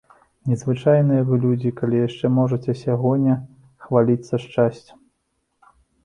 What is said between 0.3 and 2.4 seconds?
Незвычайныя вы людзі, калі яшчэ